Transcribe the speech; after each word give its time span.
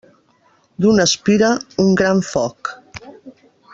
D'una 0.85 1.05
espira, 1.09 1.51
un 1.85 1.93
gran 2.01 2.23
foc. 2.31 2.73